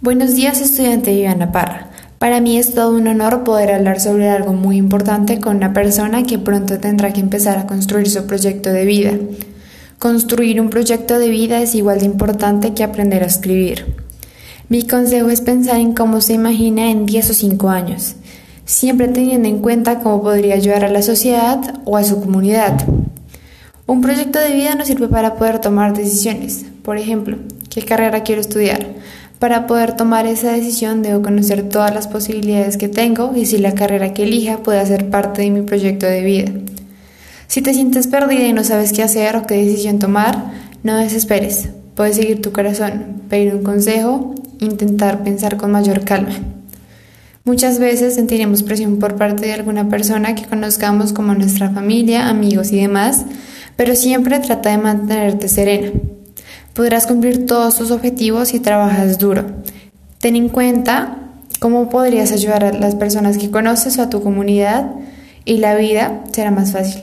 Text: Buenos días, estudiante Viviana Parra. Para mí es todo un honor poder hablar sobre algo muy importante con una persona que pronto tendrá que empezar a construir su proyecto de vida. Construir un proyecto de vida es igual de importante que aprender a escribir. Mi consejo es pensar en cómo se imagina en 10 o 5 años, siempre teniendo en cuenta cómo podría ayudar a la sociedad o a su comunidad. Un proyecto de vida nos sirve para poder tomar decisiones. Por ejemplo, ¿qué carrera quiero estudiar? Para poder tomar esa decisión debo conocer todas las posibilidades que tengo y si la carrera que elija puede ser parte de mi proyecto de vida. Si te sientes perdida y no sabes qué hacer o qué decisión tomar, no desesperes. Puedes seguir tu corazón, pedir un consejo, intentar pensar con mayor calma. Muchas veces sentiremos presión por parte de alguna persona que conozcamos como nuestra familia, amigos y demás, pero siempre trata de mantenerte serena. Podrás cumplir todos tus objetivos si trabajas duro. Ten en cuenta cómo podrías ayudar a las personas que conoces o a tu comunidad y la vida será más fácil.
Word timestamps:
Buenos 0.00 0.36
días, 0.36 0.60
estudiante 0.60 1.10
Viviana 1.10 1.50
Parra. 1.50 1.88
Para 2.20 2.40
mí 2.40 2.56
es 2.56 2.72
todo 2.72 2.96
un 2.96 3.08
honor 3.08 3.42
poder 3.42 3.72
hablar 3.72 3.98
sobre 3.98 4.30
algo 4.30 4.52
muy 4.52 4.76
importante 4.76 5.40
con 5.40 5.56
una 5.56 5.72
persona 5.72 6.22
que 6.22 6.38
pronto 6.38 6.78
tendrá 6.78 7.12
que 7.12 7.18
empezar 7.18 7.58
a 7.58 7.66
construir 7.66 8.08
su 8.08 8.24
proyecto 8.24 8.70
de 8.70 8.84
vida. 8.84 9.14
Construir 9.98 10.60
un 10.60 10.70
proyecto 10.70 11.18
de 11.18 11.28
vida 11.30 11.60
es 11.60 11.74
igual 11.74 11.98
de 11.98 12.06
importante 12.06 12.74
que 12.74 12.84
aprender 12.84 13.24
a 13.24 13.26
escribir. 13.26 13.96
Mi 14.68 14.84
consejo 14.84 15.30
es 15.30 15.40
pensar 15.40 15.80
en 15.80 15.94
cómo 15.94 16.20
se 16.20 16.34
imagina 16.34 16.92
en 16.92 17.04
10 17.04 17.30
o 17.30 17.34
5 17.34 17.68
años, 17.68 18.14
siempre 18.66 19.08
teniendo 19.08 19.48
en 19.48 19.58
cuenta 19.58 19.98
cómo 19.98 20.22
podría 20.22 20.54
ayudar 20.54 20.84
a 20.84 20.90
la 20.90 21.02
sociedad 21.02 21.80
o 21.84 21.96
a 21.96 22.04
su 22.04 22.20
comunidad. 22.20 22.86
Un 23.88 24.00
proyecto 24.00 24.38
de 24.38 24.52
vida 24.52 24.76
nos 24.76 24.86
sirve 24.86 25.08
para 25.08 25.34
poder 25.34 25.58
tomar 25.58 25.92
decisiones. 25.92 26.66
Por 26.84 26.98
ejemplo, 26.98 27.36
¿qué 27.68 27.84
carrera 27.84 28.22
quiero 28.22 28.40
estudiar? 28.40 28.87
Para 29.38 29.68
poder 29.68 29.94
tomar 29.96 30.26
esa 30.26 30.52
decisión 30.52 31.02
debo 31.02 31.22
conocer 31.22 31.68
todas 31.68 31.94
las 31.94 32.08
posibilidades 32.08 32.76
que 32.76 32.88
tengo 32.88 33.32
y 33.36 33.46
si 33.46 33.58
la 33.58 33.74
carrera 33.74 34.12
que 34.12 34.24
elija 34.24 34.64
puede 34.64 34.84
ser 34.84 35.10
parte 35.10 35.42
de 35.42 35.50
mi 35.50 35.62
proyecto 35.62 36.06
de 36.06 36.22
vida. 36.22 36.50
Si 37.46 37.62
te 37.62 37.72
sientes 37.72 38.08
perdida 38.08 38.46
y 38.46 38.52
no 38.52 38.64
sabes 38.64 38.92
qué 38.92 39.02
hacer 39.02 39.36
o 39.36 39.46
qué 39.46 39.54
decisión 39.54 40.00
tomar, 40.00 40.52
no 40.82 40.98
desesperes. 40.98 41.68
Puedes 41.94 42.16
seguir 42.16 42.42
tu 42.42 42.52
corazón, 42.52 43.22
pedir 43.28 43.54
un 43.54 43.62
consejo, 43.62 44.34
intentar 44.58 45.22
pensar 45.22 45.56
con 45.56 45.70
mayor 45.70 46.04
calma. 46.04 46.34
Muchas 47.44 47.78
veces 47.78 48.16
sentiremos 48.16 48.62
presión 48.62 48.98
por 48.98 49.16
parte 49.16 49.46
de 49.46 49.54
alguna 49.54 49.88
persona 49.88 50.34
que 50.34 50.44
conozcamos 50.46 51.12
como 51.12 51.34
nuestra 51.34 51.70
familia, 51.70 52.28
amigos 52.28 52.72
y 52.72 52.80
demás, 52.80 53.24
pero 53.76 53.94
siempre 53.94 54.38
trata 54.40 54.70
de 54.70 54.78
mantenerte 54.78 55.48
serena. 55.48 55.92
Podrás 56.78 57.08
cumplir 57.08 57.44
todos 57.44 57.74
tus 57.74 57.90
objetivos 57.90 58.50
si 58.50 58.60
trabajas 58.60 59.18
duro. 59.18 59.44
Ten 60.20 60.36
en 60.36 60.48
cuenta 60.48 61.16
cómo 61.58 61.88
podrías 61.88 62.30
ayudar 62.30 62.62
a 62.62 62.72
las 62.72 62.94
personas 62.94 63.36
que 63.36 63.50
conoces 63.50 63.98
o 63.98 64.02
a 64.02 64.10
tu 64.10 64.22
comunidad 64.22 64.92
y 65.44 65.56
la 65.56 65.74
vida 65.74 66.22
será 66.30 66.52
más 66.52 66.70
fácil. 66.70 67.02